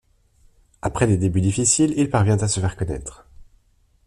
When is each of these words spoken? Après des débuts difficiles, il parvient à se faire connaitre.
Après 0.81 1.05
des 1.05 1.15
débuts 1.17 1.41
difficiles, 1.41 1.93
il 1.95 2.09
parvient 2.09 2.37
à 2.39 2.47
se 2.47 2.59
faire 2.59 2.75
connaitre. 2.75 3.27